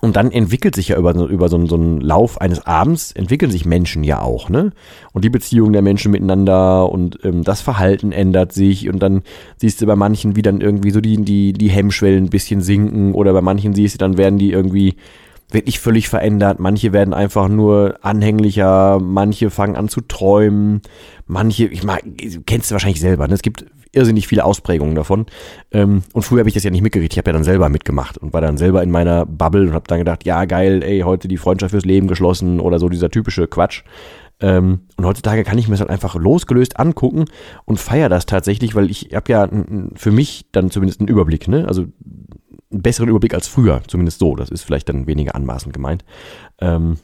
und 0.01 0.15
dann 0.15 0.31
entwickelt 0.31 0.75
sich 0.75 0.89
ja 0.89 0.97
über, 0.97 1.15
über 1.15 1.49
so, 1.49 1.65
so 1.65 1.73
einen 1.73 2.01
Lauf 2.01 2.39
eines 2.39 2.67
Abends, 2.67 3.13
entwickeln 3.13 3.51
sich 3.51 3.65
Menschen 3.65 4.03
ja 4.03 4.21
auch, 4.21 4.47
ne? 4.47 4.71
Und 5.13 5.25
die 5.25 5.31
Beziehung 5.31 5.73
der 5.73 5.81
Menschen 5.81 6.11
miteinander 6.11 6.91
und 6.91 7.17
ähm, 7.23 7.43
das 7.43 7.61
Verhalten 7.61 8.11
ändert 8.11 8.53
sich 8.53 8.89
und 8.89 8.99
dann 8.99 9.23
siehst 9.57 9.81
du 9.81 9.87
bei 9.87 9.95
manchen, 9.95 10.35
wie 10.35 10.43
dann 10.43 10.61
irgendwie 10.61 10.91
so 10.91 11.01
die, 11.01 11.17
die, 11.17 11.53
die 11.53 11.71
Hemmschwellen 11.71 12.25
ein 12.25 12.29
bisschen 12.29 12.61
sinken 12.61 13.15
oder 13.15 13.33
bei 13.33 13.41
manchen 13.41 13.73
siehst 13.73 13.95
du, 13.95 13.97
dann 13.97 14.19
werden 14.19 14.37
die 14.37 14.51
irgendwie 14.51 14.97
wirklich 15.51 15.79
völlig 15.79 16.09
verändert. 16.09 16.59
Manche 16.59 16.93
werden 16.93 17.13
einfach 17.13 17.47
nur 17.47 17.97
anhänglicher, 18.01 18.99
manche 19.01 19.49
fangen 19.49 19.75
an 19.75 19.89
zu 19.89 20.01
träumen, 20.01 20.81
manche, 21.25 21.65
ich 21.65 21.83
mag, 21.83 22.03
kennst 22.45 22.69
du 22.69 22.75
wahrscheinlich 22.75 22.99
selber, 22.99 23.27
ne? 23.27 23.33
es 23.33 23.41
gibt 23.41 23.65
irrsinnig 23.91 24.27
viele 24.27 24.45
Ausprägungen 24.45 24.95
davon. 24.95 25.25
Ähm, 25.71 26.03
und 26.13 26.21
früher 26.21 26.39
habe 26.39 26.49
ich 26.49 26.53
das 26.53 26.63
ja 26.63 26.69
nicht 26.69 26.83
mitgekriegt, 26.83 27.13
ich 27.13 27.17
habe 27.17 27.29
ja 27.29 27.33
dann 27.33 27.43
selber 27.43 27.69
mitgemacht 27.69 28.17
und 28.17 28.33
war 28.33 28.41
dann 28.41 28.57
selber 28.57 28.83
in 28.83 28.91
meiner 28.91 29.25
Bubble 29.25 29.67
und 29.67 29.73
habe 29.73 29.87
dann 29.87 29.99
gedacht, 29.99 30.25
ja 30.25 30.45
geil, 30.45 30.83
ey, 30.83 31.01
heute 31.01 31.27
die 31.27 31.37
Freundschaft 31.37 31.71
fürs 31.71 31.85
Leben 31.85 32.07
geschlossen 32.07 32.59
oder 32.59 32.79
so 32.79 32.89
dieser 32.89 33.09
typische 33.09 33.47
Quatsch. 33.47 33.83
Ähm, 34.41 34.81
und 34.95 35.05
heutzutage 35.05 35.43
kann 35.43 35.57
ich 35.57 35.67
mir 35.67 35.73
das 35.73 35.81
halt 35.81 35.89
einfach 35.89 36.15
losgelöst 36.15 36.79
angucken 36.79 37.25
und 37.65 37.79
feiere 37.79 38.09
das 38.09 38.25
tatsächlich, 38.25 38.73
weil 38.73 38.89
ich 38.89 39.09
habe 39.13 39.31
ja 39.31 39.49
für 39.95 40.11
mich 40.11 40.45
dann 40.51 40.71
zumindest 40.71 41.01
einen 41.01 41.09
Überblick, 41.09 41.47
ne? 41.47 41.67
Also 41.67 41.85
einen 42.71 42.81
besseren 42.81 43.09
Überblick 43.09 43.33
als 43.33 43.47
früher, 43.47 43.81
zumindest 43.87 44.19
so. 44.19 44.35
Das 44.35 44.49
ist 44.49 44.63
vielleicht 44.63 44.89
dann 44.89 45.07
weniger 45.07 45.35
anmaßend 45.35 45.73
gemeint. 45.73 46.03
Ähm, 46.59 46.97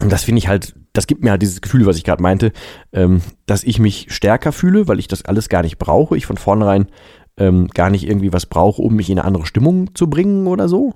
und 0.00 0.10
das 0.10 0.24
finde 0.24 0.38
ich 0.38 0.48
halt, 0.48 0.74
das 0.92 1.06
gibt 1.06 1.22
mir 1.22 1.30
halt 1.30 1.42
dieses 1.42 1.60
Gefühl, 1.60 1.86
was 1.86 1.96
ich 1.96 2.04
gerade 2.04 2.22
meinte, 2.22 2.52
ähm, 2.92 3.20
dass 3.46 3.62
ich 3.64 3.78
mich 3.78 4.06
stärker 4.10 4.52
fühle, 4.52 4.88
weil 4.88 4.98
ich 4.98 5.08
das 5.08 5.24
alles 5.24 5.48
gar 5.48 5.62
nicht 5.62 5.78
brauche. 5.78 6.16
Ich 6.16 6.26
von 6.26 6.36
vornherein 6.36 6.88
ähm, 7.36 7.68
gar 7.68 7.90
nicht 7.90 8.06
irgendwie 8.06 8.32
was 8.32 8.46
brauche, 8.46 8.82
um 8.82 8.94
mich 8.94 9.10
in 9.10 9.18
eine 9.18 9.26
andere 9.26 9.46
Stimmung 9.46 9.94
zu 9.94 10.08
bringen 10.08 10.46
oder 10.46 10.68
so. 10.68 10.94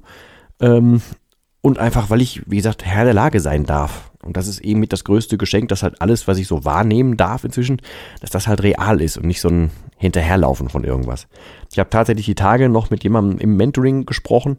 Ähm, 0.61 1.01
und 1.61 1.79
einfach, 1.79 2.11
weil 2.11 2.23
ich, 2.23 2.43
wie 2.47 2.57
gesagt, 2.57 2.85
Herr 2.85 3.05
der 3.05 3.15
Lage 3.15 3.41
sein 3.41 3.65
darf. 3.65 4.08
Und 4.23 4.37
das 4.37 4.49
ist 4.49 4.61
eben 4.61 4.81
mit 4.81 4.93
das 4.93 5.05
größte 5.05 5.39
Geschenk, 5.39 5.69
dass 5.69 5.83
halt 5.83 6.01
alles, 6.01 6.27
was 6.27 6.39
ich 6.39 6.49
so 6.49 6.65
wahrnehmen 6.65 7.17
darf 7.17 7.45
inzwischen, 7.45 7.81
dass 8.21 8.31
das 8.31 8.49
halt 8.49 8.63
real 8.63 9.01
ist 9.01 9.17
und 9.17 9.27
nicht 9.27 9.41
so 9.41 9.49
ein 9.49 9.71
Hinterherlaufen 9.97 10.69
von 10.69 10.85
irgendwas. 10.85 11.29
Ich 11.73 11.79
habe 11.79 11.91
tatsächlich 11.91 12.27
die 12.27 12.35
Tage 12.35 12.69
noch 12.69 12.91
mit 12.91 13.05
jemandem 13.05 13.39
im 13.39 13.57
Mentoring 13.57 14.07
gesprochen, 14.07 14.59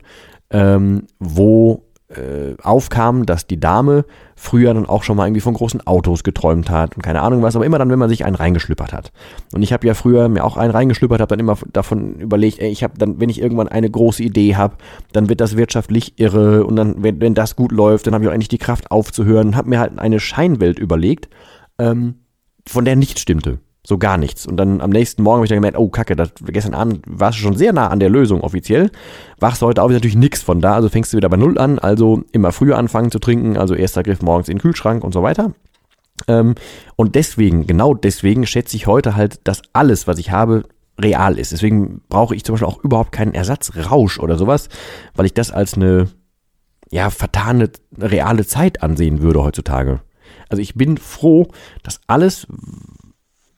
ähm, 0.49 1.07
wo 1.19 1.83
äh, 2.09 2.55
aufkam, 2.63 3.25
dass 3.25 3.45
die 3.45 3.59
Dame 3.59 4.03
früher 4.35 4.73
dann 4.73 4.87
auch 4.87 5.03
schon 5.03 5.17
mal 5.17 5.27
irgendwie 5.27 5.41
von 5.41 5.53
großen 5.53 5.85
Autos 5.85 6.23
geträumt 6.23 6.69
hat 6.69 6.95
und 6.95 7.03
keine 7.03 7.21
Ahnung 7.21 7.43
was, 7.43 7.55
aber 7.55 7.65
immer 7.65 7.77
dann, 7.77 7.89
wenn 7.89 7.99
man 7.99 8.09
sich 8.09 8.25
einen 8.25 8.35
reingeschlüppert 8.35 8.93
hat. 8.93 9.11
Und 9.53 9.61
ich 9.61 9.73
habe 9.73 9.85
ja 9.85 9.93
früher 9.93 10.27
mir 10.27 10.43
auch 10.43 10.57
einen 10.57 10.71
reingeschlüppert, 10.71 11.21
habe 11.21 11.29
dann 11.29 11.39
immer 11.39 11.57
davon 11.71 12.15
überlegt, 12.15 12.59
ey, 12.59 12.69
ich 12.69 12.83
habe 12.83 12.93
dann, 12.97 13.19
wenn 13.19 13.29
ich 13.29 13.41
irgendwann 13.41 13.67
eine 13.67 13.89
große 13.89 14.23
Idee 14.23 14.55
habe, 14.55 14.77
dann 15.11 15.29
wird 15.29 15.39
das 15.41 15.55
wirtschaftlich 15.55 16.13
irre 16.17 16.65
und 16.65 16.75
dann, 16.75 17.03
wenn, 17.03 17.21
wenn 17.21 17.35
das 17.35 17.55
gut 17.55 17.71
läuft, 17.71 18.07
dann 18.07 18.13
habe 18.15 18.23
ich 18.23 18.29
auch 18.29 18.33
endlich 18.33 18.49
die 18.49 18.57
Kraft 18.57 18.89
aufzuhören, 18.91 19.55
habe 19.55 19.69
mir 19.69 19.79
halt 19.79 19.99
eine 19.99 20.19
Scheinwelt 20.19 20.79
überlegt, 20.79 21.29
ähm, 21.77 22.15
von 22.65 22.85
der 22.85 22.95
nichts 22.95 23.21
stimmte. 23.21 23.59
So 23.89 23.97
gar 23.97 24.19
nichts. 24.19 24.45
Und 24.45 24.57
dann 24.57 24.81
am 24.81 24.91
nächsten 24.91 25.23
Morgen 25.23 25.37
habe 25.37 25.45
ich 25.45 25.49
dann 25.49 25.57
gemerkt, 25.57 25.75
oh 25.75 25.89
Kacke, 25.89 26.15
das, 26.15 26.29
gestern 26.45 26.75
Abend 26.75 27.01
warst 27.07 27.39
du 27.39 27.41
schon 27.41 27.57
sehr 27.57 27.73
nah 27.73 27.87
an 27.87 27.99
der 27.99 28.11
Lösung 28.11 28.41
offiziell. 28.41 28.91
Wachst 29.39 29.63
du 29.63 29.65
heute 29.65 29.81
auf, 29.81 29.89
ist 29.89 29.95
natürlich 29.95 30.15
nichts 30.15 30.43
von 30.43 30.61
da, 30.61 30.75
also 30.75 30.89
fängst 30.89 31.11
du 31.11 31.17
wieder 31.17 31.27
bei 31.27 31.37
Null 31.37 31.57
an, 31.57 31.79
also 31.79 32.21
immer 32.31 32.51
früher 32.51 32.77
anfangen 32.77 33.09
zu 33.09 33.17
trinken, 33.17 33.57
also 33.57 33.73
erster 33.73 34.03
Griff 34.03 34.21
morgens 34.21 34.47
in 34.47 34.57
den 34.57 34.61
Kühlschrank 34.61 35.03
und 35.03 35.11
so 35.11 35.23
weiter. 35.23 35.55
Ähm, 36.27 36.53
und 36.97 37.15
deswegen, 37.15 37.65
genau 37.65 37.95
deswegen 37.95 38.45
schätze 38.45 38.75
ich 38.75 38.85
heute 38.85 39.15
halt, 39.15 39.47
dass 39.47 39.63
alles, 39.73 40.05
was 40.05 40.19
ich 40.19 40.29
habe, 40.29 40.65
real 41.01 41.39
ist. 41.39 41.51
Deswegen 41.51 42.01
brauche 42.09 42.35
ich 42.35 42.43
zum 42.43 42.53
Beispiel 42.53 42.67
auch 42.67 42.83
überhaupt 42.83 43.11
keinen 43.11 43.33
Ersatzrausch 43.33 44.19
oder 44.19 44.37
sowas, 44.37 44.69
weil 45.15 45.25
ich 45.25 45.33
das 45.33 45.49
als 45.49 45.73
eine, 45.73 46.09
ja, 46.91 47.09
vertane, 47.09 47.71
reale 47.97 48.45
Zeit 48.45 48.83
ansehen 48.83 49.23
würde 49.23 49.41
heutzutage. 49.41 50.01
Also 50.49 50.61
ich 50.61 50.75
bin 50.75 50.97
froh, 50.97 51.47
dass 51.81 52.01
alles, 52.07 52.47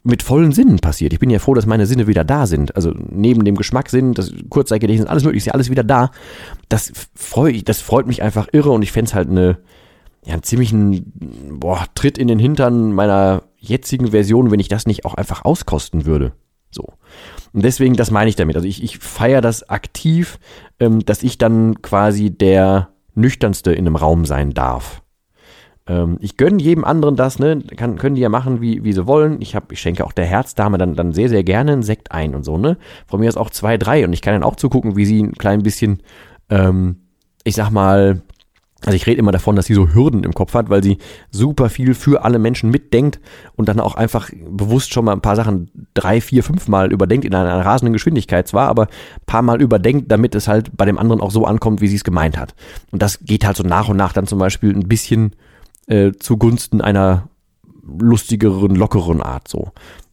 mit 0.03 0.23
vollen 0.23 0.51
Sinnen 0.51 0.79
passiert. 0.79 1.13
Ich 1.13 1.19
bin 1.19 1.29
ja 1.29 1.39
froh, 1.39 1.53
dass 1.53 1.65
meine 1.65 1.85
Sinne 1.85 2.07
wieder 2.07 2.23
da 2.23 2.47
sind. 2.47 2.75
Also 2.75 2.93
neben 3.09 3.45
dem 3.45 3.55
Geschmackssinn, 3.55 4.13
das 4.13 4.31
Kurzzeitgedächtnis, 4.49 5.07
alles 5.07 5.23
mögliche, 5.23 5.43
ist 5.43 5.47
ja 5.47 5.53
alles 5.53 5.69
wieder 5.69 5.83
da. 5.83 6.11
Das, 6.69 6.91
freu, 7.15 7.59
das 7.63 7.81
freut 7.81 8.07
mich 8.07 8.23
einfach 8.23 8.47
irre 8.51 8.71
und 8.71 8.81
ich 8.81 8.91
fände 8.91 9.09
es 9.09 9.13
halt 9.13 9.29
eine, 9.29 9.59
ja, 10.25 10.33
einen 10.33 10.43
ziemlichen 10.43 11.13
boah, 11.51 11.85
Tritt 11.93 12.17
in 12.17 12.27
den 12.27 12.39
Hintern 12.39 12.93
meiner 12.93 13.43
jetzigen 13.57 14.07
Version, 14.07 14.49
wenn 14.49 14.59
ich 14.59 14.69
das 14.69 14.87
nicht 14.87 15.05
auch 15.05 15.13
einfach 15.13 15.45
auskosten 15.45 16.05
würde. 16.05 16.33
So. 16.71 16.93
Und 17.53 17.63
deswegen, 17.63 17.95
das 17.95 18.11
meine 18.11 18.29
ich 18.29 18.35
damit. 18.35 18.55
Also 18.55 18.67
ich, 18.67 18.81
ich 18.81 18.97
feiere 18.97 19.41
das 19.41 19.69
aktiv, 19.69 20.39
ähm, 20.79 21.05
dass 21.05 21.21
ich 21.21 21.37
dann 21.37 21.81
quasi 21.81 22.31
der 22.31 22.89
nüchternste 23.13 23.71
in 23.71 23.85
einem 23.85 23.97
Raum 23.97 24.25
sein 24.25 24.51
darf. 24.51 25.03
Ähm, 25.87 26.17
ich 26.21 26.37
gönne 26.37 26.61
jedem 26.61 26.83
anderen 26.83 27.15
das, 27.15 27.39
ne? 27.39 27.61
Kann, 27.75 27.97
können 27.97 28.15
die 28.15 28.21
ja 28.21 28.29
machen, 28.29 28.61
wie, 28.61 28.83
wie 28.83 28.93
sie 28.93 29.07
wollen. 29.07 29.41
Ich, 29.41 29.55
hab, 29.55 29.71
ich 29.71 29.79
schenke 29.79 30.05
auch 30.05 30.11
der 30.11 30.25
Herzdame 30.25 30.77
dann, 30.77 30.95
dann 30.95 31.13
sehr, 31.13 31.29
sehr 31.29 31.43
gerne 31.43 31.73
einen 31.73 31.83
Sekt 31.83 32.11
ein 32.11 32.35
und 32.35 32.43
so, 32.43 32.57
ne? 32.57 32.77
Von 33.07 33.19
mir 33.19 33.29
aus 33.29 33.37
auch 33.37 33.49
zwei, 33.49 33.77
drei. 33.77 34.05
Und 34.05 34.13
ich 34.13 34.21
kann 34.21 34.33
dann 34.33 34.43
auch 34.43 34.55
zugucken, 34.55 34.95
wie 34.95 35.05
sie 35.05 35.21
ein 35.21 35.33
klein 35.33 35.63
bisschen, 35.63 36.01
ähm, 36.49 36.97
ich 37.43 37.55
sag 37.55 37.71
mal, 37.71 38.21
also 38.83 38.95
ich 38.95 39.05
rede 39.05 39.19
immer 39.19 39.31
davon, 39.31 39.55
dass 39.55 39.67
sie 39.67 39.75
so 39.75 39.93
Hürden 39.93 40.23
im 40.23 40.33
Kopf 40.33 40.55
hat, 40.55 40.69
weil 40.69 40.83
sie 40.83 40.97
super 41.29 41.69
viel 41.69 41.93
für 41.93 42.23
alle 42.23 42.39
Menschen 42.39 42.71
mitdenkt 42.71 43.19
und 43.55 43.69
dann 43.69 43.79
auch 43.79 43.93
einfach 43.93 44.31
bewusst 44.49 44.91
schon 44.91 45.05
mal 45.05 45.13
ein 45.13 45.21
paar 45.21 45.35
Sachen 45.35 45.69
drei, 45.93 46.19
vier, 46.19 46.43
fünf 46.43 46.67
Mal 46.67 46.91
überdenkt 46.91 47.25
in 47.25 47.35
einer 47.35 47.63
rasenden 47.63 47.93
Geschwindigkeit 47.93 48.47
zwar, 48.47 48.69
aber 48.69 48.83
ein 48.83 49.25
paar 49.27 49.43
Mal 49.43 49.61
überdenkt, 49.61 50.11
damit 50.11 50.33
es 50.33 50.47
halt 50.47 50.75
bei 50.75 50.85
dem 50.85 50.97
anderen 50.97 51.21
auch 51.21 51.29
so 51.29 51.45
ankommt, 51.45 51.79
wie 51.79 51.87
sie 51.87 51.97
es 51.97 52.03
gemeint 52.03 52.39
hat. 52.39 52.55
Und 52.91 53.03
das 53.03 53.19
geht 53.19 53.45
halt 53.45 53.55
so 53.55 53.63
nach 53.63 53.87
und 53.87 53.97
nach 53.97 54.13
dann 54.13 54.25
zum 54.25 54.39
Beispiel 54.39 54.73
ein 54.73 54.87
bisschen 54.87 55.35
äh, 55.91 56.13
zugunsten 56.17 56.79
einer 56.81 57.27
lustigeren, 57.99 58.75
lockeren 58.75 59.21
Art 59.21 59.47
so. 59.47 59.71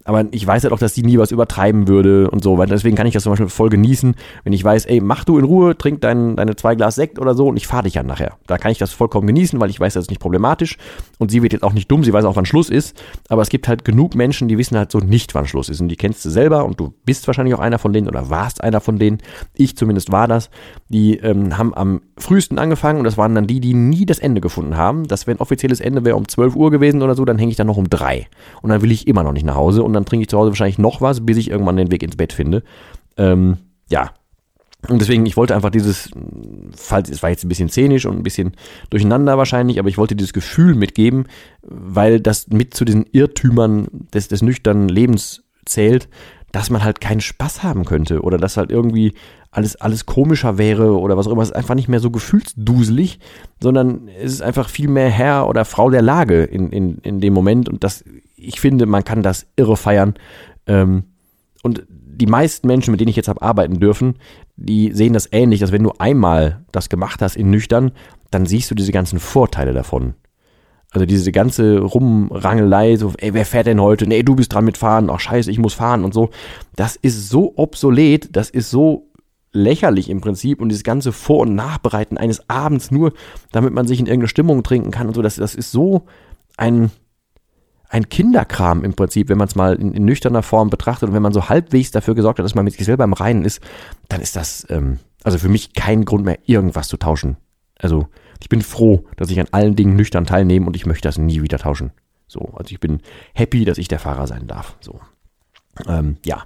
Aber 0.08 0.24
ich 0.30 0.46
weiß 0.46 0.62
halt 0.62 0.72
auch, 0.72 0.78
dass 0.78 0.94
die 0.94 1.02
nie 1.02 1.18
was 1.18 1.32
übertreiben 1.32 1.86
würde 1.86 2.30
und 2.30 2.42
so, 2.42 2.56
weil 2.56 2.66
deswegen 2.66 2.96
kann 2.96 3.06
ich 3.06 3.12
das 3.12 3.24
zum 3.24 3.32
Beispiel 3.32 3.50
voll 3.50 3.68
genießen, 3.68 4.14
wenn 4.42 4.54
ich 4.54 4.64
weiß, 4.64 4.86
ey, 4.86 5.02
mach 5.02 5.22
du 5.24 5.36
in 5.36 5.44
Ruhe, 5.44 5.76
trink 5.76 6.00
dein, 6.00 6.34
deine 6.34 6.56
zwei 6.56 6.76
Glas 6.76 6.94
Sekt 6.94 7.18
oder 7.18 7.34
so 7.34 7.46
und 7.48 7.58
ich 7.58 7.66
fahre 7.66 7.82
dich 7.82 7.92
ja 7.92 8.02
nachher. 8.02 8.38
Da 8.46 8.56
kann 8.56 8.72
ich 8.72 8.78
das 8.78 8.90
vollkommen 8.90 9.26
genießen, 9.26 9.60
weil 9.60 9.68
ich 9.68 9.78
weiß, 9.78 9.92
das 9.92 10.04
ist 10.04 10.08
nicht 10.08 10.22
problematisch 10.22 10.78
und 11.18 11.30
sie 11.30 11.42
wird 11.42 11.52
jetzt 11.52 11.62
auch 11.62 11.74
nicht 11.74 11.90
dumm, 11.90 12.04
sie 12.04 12.14
weiß 12.14 12.24
auch, 12.24 12.36
wann 12.36 12.46
Schluss 12.46 12.70
ist, 12.70 12.98
aber 13.28 13.42
es 13.42 13.50
gibt 13.50 13.68
halt 13.68 13.84
genug 13.84 14.14
Menschen, 14.14 14.48
die 14.48 14.56
wissen 14.56 14.78
halt 14.78 14.90
so 14.90 14.96
nicht, 14.96 15.34
wann 15.34 15.46
Schluss 15.46 15.68
ist 15.68 15.82
und 15.82 15.88
die 15.88 15.96
kennst 15.96 16.24
du 16.24 16.30
selber 16.30 16.64
und 16.64 16.80
du 16.80 16.94
bist 17.04 17.26
wahrscheinlich 17.26 17.54
auch 17.54 17.60
einer 17.60 17.78
von 17.78 17.92
denen 17.92 18.08
oder 18.08 18.30
warst 18.30 18.64
einer 18.64 18.80
von 18.80 18.98
denen, 18.98 19.18
ich 19.52 19.76
zumindest 19.76 20.10
war 20.10 20.26
das, 20.26 20.48
die 20.88 21.18
ähm, 21.18 21.58
haben 21.58 21.74
am 21.74 22.00
frühesten 22.16 22.58
angefangen 22.58 22.98
und 22.98 23.04
das 23.04 23.18
waren 23.18 23.34
dann 23.34 23.46
die, 23.46 23.60
die 23.60 23.74
nie 23.74 24.06
das 24.06 24.20
Ende 24.20 24.40
gefunden 24.40 24.78
haben, 24.78 25.06
dass 25.06 25.26
wenn 25.26 25.36
offizielles 25.36 25.80
Ende 25.80 26.06
wäre 26.06 26.16
um 26.16 26.26
12 26.26 26.56
Uhr 26.56 26.70
gewesen 26.70 27.02
oder 27.02 27.14
so, 27.14 27.26
dann 27.26 27.36
hänge 27.36 27.50
ich 27.50 27.58
dann 27.58 27.66
noch 27.66 27.76
um 27.76 27.90
drei 27.90 28.26
und 28.62 28.70
dann 28.70 28.80
will 28.80 28.90
ich 28.90 29.06
immer 29.06 29.22
noch 29.22 29.32
nicht 29.32 29.44
nach 29.44 29.56
Hause 29.56 29.82
und 29.82 29.97
dann 29.98 30.06
trinke 30.06 30.22
ich 30.22 30.28
zu 30.28 30.38
Hause 30.38 30.50
wahrscheinlich 30.50 30.78
noch 30.78 31.00
was, 31.00 31.24
bis 31.24 31.36
ich 31.36 31.50
irgendwann 31.50 31.76
den 31.76 31.90
Weg 31.90 32.02
ins 32.02 32.16
Bett 32.16 32.32
finde. 32.32 32.62
Ähm, 33.16 33.58
ja. 33.90 34.10
Und 34.88 35.00
deswegen, 35.00 35.26
ich 35.26 35.36
wollte 35.36 35.56
einfach 35.56 35.70
dieses, 35.70 36.08
falls 36.76 37.10
es 37.10 37.22
war 37.22 37.30
jetzt 37.30 37.44
ein 37.44 37.48
bisschen 37.48 37.68
szenisch 37.68 38.06
und 38.06 38.16
ein 38.16 38.22
bisschen 38.22 38.52
durcheinander 38.90 39.36
wahrscheinlich, 39.36 39.80
aber 39.80 39.88
ich 39.88 39.98
wollte 39.98 40.14
dieses 40.14 40.32
Gefühl 40.32 40.76
mitgeben, 40.76 41.26
weil 41.62 42.20
das 42.20 42.46
mit 42.48 42.74
zu 42.74 42.84
diesen 42.84 43.04
Irrtümern 43.10 43.88
des, 44.14 44.28
des 44.28 44.40
nüchternen 44.40 44.88
Lebens 44.88 45.42
zählt, 45.66 46.08
dass 46.52 46.70
man 46.70 46.84
halt 46.84 47.00
keinen 47.00 47.20
Spaß 47.20 47.64
haben 47.64 47.84
könnte 47.84 48.22
oder 48.22 48.38
dass 48.38 48.56
halt 48.56 48.70
irgendwie 48.70 49.14
alles, 49.50 49.76
alles 49.76 50.06
komischer 50.06 50.58
wäre 50.58 50.98
oder 50.98 51.16
was 51.16 51.26
auch 51.26 51.32
immer. 51.32 51.42
Es 51.42 51.50
ist 51.50 51.56
einfach 51.56 51.74
nicht 51.74 51.88
mehr 51.88 52.00
so 52.00 52.10
gefühlsduselig, 52.10 53.18
sondern 53.60 54.08
es 54.08 54.32
ist 54.32 54.42
einfach 54.42 54.68
viel 54.68 54.88
mehr 54.88 55.10
Herr 55.10 55.48
oder 55.48 55.64
Frau 55.64 55.90
der 55.90 56.02
Lage 56.02 56.44
in, 56.44 56.70
in, 56.70 56.98
in 56.98 57.20
dem 57.20 57.34
Moment 57.34 57.68
und 57.68 57.82
das 57.82 58.04
ich 58.38 58.60
finde, 58.60 58.86
man 58.86 59.04
kann 59.04 59.22
das 59.22 59.46
irre 59.56 59.76
feiern. 59.76 60.14
Ähm, 60.66 61.04
und 61.62 61.84
die 61.88 62.26
meisten 62.26 62.66
Menschen, 62.66 62.90
mit 62.90 63.00
denen 63.00 63.10
ich 63.10 63.16
jetzt 63.16 63.28
habe 63.28 63.42
arbeiten 63.42 63.80
dürfen, 63.80 64.16
die 64.56 64.92
sehen 64.92 65.12
das 65.12 65.28
ähnlich, 65.32 65.60
dass 65.60 65.72
wenn 65.72 65.82
du 65.82 65.92
einmal 65.98 66.64
das 66.72 66.88
gemacht 66.88 67.22
hast 67.22 67.36
in 67.36 67.50
nüchtern, 67.50 67.92
dann 68.30 68.46
siehst 68.46 68.70
du 68.70 68.74
diese 68.74 68.92
ganzen 68.92 69.18
Vorteile 69.18 69.72
davon. 69.72 70.14
Also 70.90 71.04
diese 71.04 71.32
ganze 71.32 71.80
Rumrangelei, 71.80 72.96
so, 72.96 73.12
ey, 73.18 73.34
wer 73.34 73.44
fährt 73.44 73.66
denn 73.66 73.80
heute? 73.80 74.06
Nee, 74.06 74.22
du 74.22 74.34
bist 74.34 74.52
dran 74.52 74.64
mit 74.64 74.78
fahren. 74.78 75.10
Ach, 75.10 75.20
scheiße, 75.20 75.50
ich 75.50 75.58
muss 75.58 75.74
fahren 75.74 76.02
und 76.02 76.14
so. 76.14 76.30
Das 76.76 76.96
ist 76.96 77.28
so 77.28 77.52
obsolet, 77.56 78.34
das 78.34 78.48
ist 78.48 78.70
so 78.70 79.10
lächerlich 79.52 80.08
im 80.08 80.20
Prinzip 80.20 80.60
und 80.60 80.70
dieses 80.70 80.84
ganze 80.84 81.12
Vor- 81.12 81.40
und 81.40 81.54
Nachbereiten 81.54 82.16
eines 82.16 82.48
Abends 82.48 82.90
nur, 82.90 83.12
damit 83.52 83.72
man 83.72 83.86
sich 83.86 84.00
in 84.00 84.06
irgendeine 84.06 84.28
Stimmung 84.28 84.62
trinken 84.62 84.90
kann 84.90 85.06
und 85.06 85.14
so, 85.14 85.22
das, 85.22 85.36
das 85.36 85.54
ist 85.54 85.72
so 85.72 86.06
ein, 86.56 86.90
ein 87.88 88.08
Kinderkram 88.08 88.84
im 88.84 88.94
Prinzip, 88.94 89.28
wenn 89.28 89.38
man 89.38 89.48
es 89.48 89.54
mal 89.54 89.74
in, 89.74 89.92
in, 89.94 90.04
nüchterner 90.04 90.42
Form 90.42 90.70
betrachtet 90.70 91.08
und 91.08 91.14
wenn 91.14 91.22
man 91.22 91.32
so 91.32 91.48
halbwegs 91.48 91.90
dafür 91.90 92.14
gesorgt 92.14 92.38
hat, 92.38 92.44
dass 92.44 92.54
man 92.54 92.64
mit 92.64 92.74
sich 92.74 92.84
selber 92.84 93.04
im 93.04 93.14
Reinen 93.14 93.44
ist, 93.44 93.60
dann 94.08 94.20
ist 94.20 94.36
das 94.36 94.66
ähm, 94.68 94.98
also 95.24 95.38
für 95.38 95.48
mich 95.48 95.72
kein 95.72 96.04
Grund 96.04 96.24
mehr, 96.24 96.38
irgendwas 96.46 96.88
zu 96.88 96.96
tauschen. 96.96 97.36
Also 97.78 98.08
ich 98.40 98.48
bin 98.48 98.62
froh, 98.62 99.04
dass 99.16 99.30
ich 99.30 99.40
an 99.40 99.48
allen 99.50 99.76
Dingen 99.76 99.96
nüchtern 99.96 100.26
teilnehme 100.26 100.66
und 100.66 100.76
ich 100.76 100.86
möchte 100.86 101.08
das 101.08 101.18
nie 101.18 101.42
wieder 101.42 101.58
tauschen. 101.58 101.92
So, 102.26 102.40
also 102.54 102.70
ich 102.70 102.80
bin 102.80 103.00
happy, 103.34 103.64
dass 103.64 103.78
ich 103.78 103.88
der 103.88 103.98
Fahrer 103.98 104.26
sein 104.26 104.46
darf. 104.46 104.76
So. 104.80 105.00
Ähm, 105.86 106.16
ja, 106.24 106.44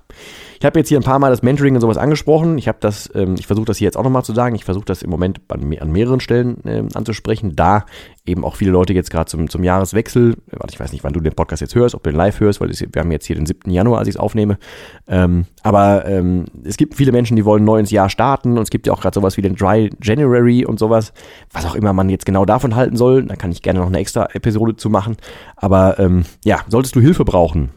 ich 0.58 0.66
habe 0.66 0.78
jetzt 0.78 0.88
hier 0.88 0.98
ein 0.98 1.02
paar 1.02 1.18
Mal 1.18 1.30
das 1.30 1.42
Mentoring 1.42 1.74
und 1.74 1.80
sowas 1.80 1.96
angesprochen. 1.96 2.56
Ich 2.58 2.68
habe 2.68 2.78
das, 2.80 3.10
ähm, 3.14 3.34
ich 3.38 3.46
versuche 3.46 3.66
das 3.66 3.78
hier 3.78 3.86
jetzt 3.86 3.96
auch 3.96 4.04
nochmal 4.04 4.24
zu 4.24 4.32
sagen. 4.32 4.54
Ich 4.54 4.64
versuche 4.64 4.84
das 4.84 5.02
im 5.02 5.10
Moment 5.10 5.40
an, 5.48 5.76
an 5.78 5.90
mehreren 5.90 6.20
Stellen 6.20 6.58
ähm, 6.64 6.88
anzusprechen, 6.94 7.56
da 7.56 7.84
eben 8.24 8.44
auch 8.44 8.54
viele 8.54 8.70
Leute 8.70 8.92
jetzt 8.92 9.10
gerade 9.10 9.28
zum, 9.28 9.48
zum 9.50 9.64
Jahreswechsel, 9.64 10.36
warte, 10.52 10.72
ich 10.72 10.78
weiß 10.78 10.92
nicht, 10.92 11.02
wann 11.02 11.12
du 11.12 11.20
den 11.20 11.34
Podcast 11.34 11.60
jetzt 11.60 11.74
hörst, 11.74 11.94
ob 11.94 12.04
du 12.04 12.10
den 12.10 12.16
live 12.16 12.38
hörst, 12.38 12.60
weil 12.60 12.70
wir 12.70 13.00
haben 13.00 13.10
jetzt 13.10 13.26
hier 13.26 13.34
den 13.34 13.46
7. 13.46 13.70
Januar, 13.70 13.98
als 13.98 14.08
ich 14.08 14.14
es 14.14 14.20
aufnehme. 14.20 14.58
Ähm, 15.08 15.46
aber 15.64 16.06
ähm, 16.06 16.44
es 16.62 16.76
gibt 16.76 16.94
viele 16.94 17.10
Menschen, 17.10 17.36
die 17.36 17.44
wollen 17.44 17.64
neu 17.64 17.80
ins 17.80 17.90
Jahr 17.90 18.08
starten 18.08 18.56
und 18.56 18.62
es 18.62 18.70
gibt 18.70 18.86
ja 18.86 18.92
auch 18.92 19.00
gerade 19.00 19.14
sowas 19.14 19.36
wie 19.36 19.42
den 19.42 19.56
Dry 19.56 19.90
January 20.00 20.64
und 20.64 20.78
sowas, 20.78 21.12
was 21.52 21.66
auch 21.66 21.74
immer 21.74 21.92
man 21.92 22.08
jetzt 22.08 22.26
genau 22.26 22.44
davon 22.44 22.76
halten 22.76 22.96
soll. 22.96 23.24
Da 23.24 23.34
kann 23.34 23.50
ich 23.50 23.62
gerne 23.62 23.80
noch 23.80 23.88
eine 23.88 23.98
extra 23.98 24.28
Episode 24.32 24.76
zu 24.76 24.90
machen. 24.90 25.16
Aber 25.56 25.98
ähm, 25.98 26.24
ja, 26.44 26.60
solltest 26.68 26.94
du 26.94 27.00
Hilfe 27.00 27.24
brauchen 27.24 27.70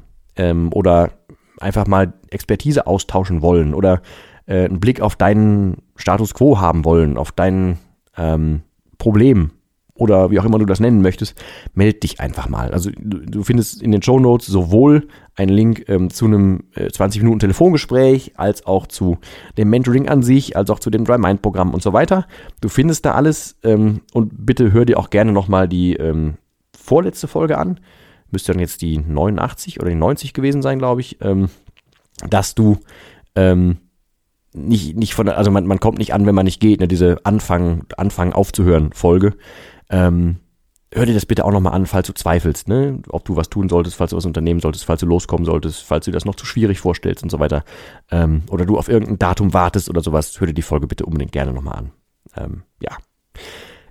oder 0.71 1.11
einfach 1.59 1.87
mal 1.87 2.13
Expertise 2.29 2.87
austauschen 2.87 3.41
wollen 3.41 3.73
oder 3.73 4.01
äh, 4.45 4.65
einen 4.65 4.79
Blick 4.79 5.01
auf 5.01 5.15
deinen 5.15 5.83
Status 5.95 6.33
quo 6.33 6.59
haben 6.59 6.85
wollen, 6.85 7.17
auf 7.17 7.31
dein 7.31 7.77
ähm, 8.17 8.61
Problem 8.97 9.51
oder 9.97 10.29
wie 10.29 10.39
auch 10.39 10.45
immer 10.45 10.59
du 10.59 10.65
das 10.65 10.81
nennen 10.81 11.01
möchtest, 11.01 11.41
meld 11.73 12.03
dich 12.03 12.19
einfach 12.19 12.49
mal. 12.49 12.71
Also 12.71 12.91
du, 12.97 13.19
du 13.19 13.43
findest 13.43 13.81
in 13.81 13.91
den 13.91 14.01
Show 14.01 14.19
Notes 14.19 14.45
sowohl 14.45 15.07
einen 15.35 15.51
Link 15.51 15.85
ähm, 15.87 16.09
zu 16.09 16.25
einem 16.25 16.65
äh, 16.75 16.89
20 16.89 17.21
Minuten 17.21 17.39
Telefongespräch, 17.39 18.33
als 18.35 18.65
auch 18.65 18.87
zu 18.87 19.17
dem 19.57 19.69
Mentoring 19.69 20.09
an 20.09 20.21
sich, 20.21 20.57
als 20.57 20.69
auch 20.69 20.79
zu 20.79 20.89
dem 20.89 21.05
Dry 21.05 21.17
Mind 21.17 21.41
Programm 21.41 21.73
und 21.73 21.81
so 21.81 21.93
weiter. 21.93 22.27
Du 22.59 22.67
findest 22.67 23.05
da 23.05 23.13
alles 23.13 23.57
ähm, 23.63 24.01
und 24.13 24.45
bitte 24.45 24.73
hör 24.73 24.85
dir 24.85 24.99
auch 24.99 25.09
gerne 25.09 25.31
nochmal 25.31 25.69
die 25.69 25.93
ähm, 25.93 26.35
vorletzte 26.77 27.27
Folge 27.27 27.57
an 27.57 27.79
müsste 28.31 28.51
dann 28.51 28.59
jetzt 28.59 28.81
die 28.81 28.97
89 28.97 29.79
oder 29.79 29.89
die 29.89 29.95
90 29.95 30.33
gewesen 30.33 30.61
sein, 30.61 30.79
glaube 30.79 31.01
ich, 31.01 31.21
ähm, 31.21 31.49
dass 32.29 32.55
du 32.55 32.77
ähm, 33.35 33.77
nicht, 34.53 34.95
nicht 34.95 35.13
von, 35.13 35.27
also 35.29 35.51
man, 35.51 35.67
man 35.67 35.79
kommt 35.79 35.97
nicht 35.97 36.13
an, 36.13 36.25
wenn 36.25 36.35
man 36.35 36.45
nicht 36.45 36.59
geht, 36.59 36.79
ne, 36.79 36.87
diese 36.87 37.17
Anfang, 37.23 37.85
Anfangen 37.97 38.33
aufzuhören 38.33 38.91
Folge. 38.93 39.33
Ähm, 39.89 40.37
hör 40.93 41.05
dir 41.05 41.13
das 41.13 41.25
bitte 41.25 41.43
auch 41.43 41.51
nochmal 41.51 41.73
an, 41.73 41.85
falls 41.85 42.07
du 42.07 42.13
zweifelst, 42.13 42.69
ne? 42.69 43.01
ob 43.09 43.25
du 43.25 43.35
was 43.35 43.49
tun 43.49 43.67
solltest, 43.67 43.97
falls 43.97 44.11
du 44.11 44.17
was 44.17 44.25
unternehmen 44.25 44.61
solltest, 44.61 44.85
falls 44.85 45.01
du 45.01 45.05
loskommen 45.05 45.45
solltest, 45.45 45.83
falls 45.83 46.05
du 46.05 46.11
das 46.11 46.25
noch 46.25 46.35
zu 46.35 46.45
schwierig 46.45 46.79
vorstellst 46.79 47.21
und 47.21 47.29
so 47.29 47.39
weiter. 47.39 47.63
Ähm, 48.11 48.43
oder 48.49 48.65
du 48.65 48.77
auf 48.77 48.87
irgendein 48.87 49.19
Datum 49.19 49.53
wartest 49.53 49.89
oder 49.89 50.01
sowas, 50.01 50.39
hör 50.39 50.47
dir 50.47 50.53
die 50.53 50.61
Folge 50.61 50.87
bitte 50.87 51.05
unbedingt 51.05 51.33
gerne 51.33 51.51
nochmal 51.51 51.77
an. 51.77 51.91
Ähm, 52.37 52.63
ja. 52.81 52.97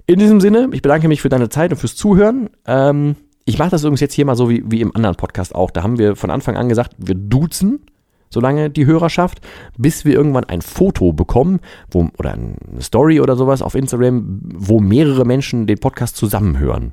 In 0.06 0.18
diesem 0.18 0.40
Sinne, 0.40 0.68
ich 0.72 0.82
bedanke 0.82 1.08
mich 1.08 1.20
für 1.20 1.28
deine 1.28 1.48
Zeit 1.50 1.72
und 1.72 1.78
fürs 1.78 1.96
Zuhören. 1.96 2.50
Ähm, 2.66 3.16
ich 3.44 3.58
mache 3.58 3.70
das 3.70 3.82
übrigens 3.82 4.00
jetzt 4.00 4.14
hier 4.14 4.24
mal 4.24 4.36
so 4.36 4.48
wie, 4.48 4.62
wie 4.66 4.80
im 4.80 4.94
anderen 4.96 5.16
Podcast 5.16 5.54
auch. 5.54 5.70
Da 5.70 5.82
haben 5.82 5.98
wir 5.98 6.16
von 6.16 6.30
Anfang 6.30 6.56
an 6.56 6.68
gesagt, 6.68 6.94
wir 6.98 7.14
duzen 7.14 7.80
solange 8.34 8.68
die 8.68 8.84
Hörerschaft, 8.84 9.40
bis 9.78 10.04
wir 10.04 10.12
irgendwann 10.12 10.44
ein 10.44 10.60
Foto 10.60 11.12
bekommen, 11.12 11.60
wo, 11.90 12.08
oder 12.18 12.32
eine 12.32 12.56
Story 12.80 13.20
oder 13.20 13.36
sowas 13.36 13.62
auf 13.62 13.74
Instagram, 13.76 14.40
wo 14.42 14.80
mehrere 14.80 15.24
Menschen 15.24 15.66
den 15.66 15.78
Podcast 15.78 16.16
zusammenhören. 16.16 16.92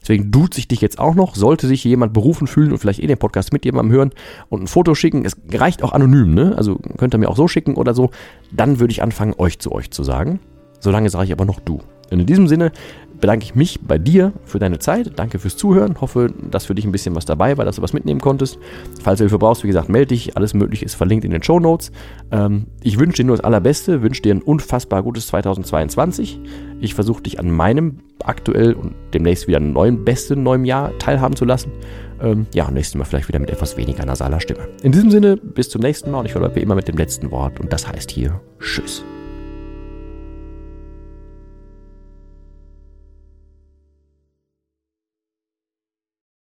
Deswegen 0.00 0.30
duze 0.30 0.58
ich 0.58 0.68
dich 0.68 0.80
jetzt 0.80 0.98
auch 0.98 1.14
noch. 1.14 1.34
Sollte 1.34 1.66
sich 1.66 1.84
jemand 1.84 2.12
berufen 2.12 2.46
fühlen 2.46 2.72
und 2.72 2.78
vielleicht 2.78 3.02
eh 3.02 3.06
den 3.06 3.18
Podcast 3.18 3.52
mit 3.52 3.64
jemandem 3.64 3.94
hören 3.94 4.10
und 4.48 4.62
ein 4.62 4.66
Foto 4.66 4.94
schicken, 4.94 5.24
es 5.24 5.36
reicht 5.52 5.82
auch 5.82 5.92
anonym, 5.92 6.34
ne? 6.34 6.54
Also 6.56 6.78
könnt 6.98 7.14
ihr 7.14 7.18
mir 7.18 7.30
auch 7.30 7.36
so 7.36 7.48
schicken 7.48 7.74
oder 7.74 7.94
so, 7.94 8.10
dann 8.50 8.80
würde 8.80 8.92
ich 8.92 9.02
anfangen, 9.02 9.34
euch 9.38 9.60
zu 9.60 9.72
euch 9.72 9.90
zu 9.90 10.02
sagen. 10.02 10.40
Solange 10.80 11.08
sage 11.08 11.26
ich 11.26 11.32
aber 11.32 11.46
noch 11.46 11.60
du. 11.60 11.80
Und 12.10 12.20
in 12.20 12.26
diesem 12.26 12.48
Sinne 12.48 12.72
bedanke 13.20 13.44
ich 13.44 13.54
mich 13.54 13.80
bei 13.80 13.98
dir 13.98 14.32
für 14.44 14.58
deine 14.58 14.78
Zeit. 14.78 15.12
Danke 15.16 15.38
fürs 15.38 15.56
Zuhören. 15.56 16.00
Hoffe, 16.00 16.32
dass 16.50 16.66
für 16.66 16.74
dich 16.74 16.84
ein 16.84 16.92
bisschen 16.92 17.14
was 17.14 17.24
dabei 17.24 17.56
war, 17.56 17.64
dass 17.64 17.76
du 17.76 17.82
was 17.82 17.92
mitnehmen 17.92 18.20
konntest. 18.20 18.58
Falls 19.02 19.18
du 19.18 19.24
Hilfe 19.24 19.38
brauchst, 19.38 19.62
wie 19.64 19.68
gesagt, 19.68 19.88
melde 19.88 20.08
dich. 20.08 20.36
Alles 20.36 20.54
Mögliche 20.54 20.84
ist 20.84 20.94
verlinkt 20.94 21.24
in 21.24 21.30
den 21.30 21.42
Show 21.42 21.60
Notes. 21.60 21.92
Ähm, 22.30 22.66
ich 22.82 22.98
wünsche 22.98 23.22
dir 23.22 23.26
nur 23.26 23.36
das 23.36 23.44
Allerbeste, 23.44 24.02
wünsche 24.02 24.22
dir 24.22 24.34
ein 24.34 24.42
unfassbar 24.42 25.02
gutes 25.02 25.28
2022. 25.28 26.40
Ich 26.80 26.94
versuche 26.94 27.22
dich 27.22 27.38
an 27.38 27.50
meinem 27.50 28.00
aktuell 28.22 28.74
und 28.74 28.94
demnächst 29.12 29.48
wieder 29.48 29.60
neuen 29.60 30.04
besten 30.04 30.42
neuen 30.42 30.64
Jahr 30.64 30.96
teilhaben 30.98 31.36
zu 31.36 31.44
lassen. 31.44 31.72
Ähm, 32.20 32.46
ja, 32.54 32.70
nächstes 32.70 32.96
Mal 32.96 33.04
vielleicht 33.04 33.28
wieder 33.28 33.38
mit 33.38 33.50
etwas 33.50 33.76
weniger 33.76 34.04
nasaler 34.04 34.40
Stimme. 34.40 34.68
In 34.82 34.92
diesem 34.92 35.10
Sinne, 35.10 35.36
bis 35.36 35.68
zum 35.68 35.82
nächsten 35.82 36.10
Mal 36.10 36.20
und 36.20 36.26
ich 36.26 36.34
wie 36.34 36.60
immer 36.60 36.74
mit 36.74 36.88
dem 36.88 36.96
letzten 36.96 37.30
Wort 37.30 37.60
und 37.60 37.72
das 37.72 37.86
heißt 37.88 38.10
hier 38.10 38.40
Tschüss. 38.60 39.04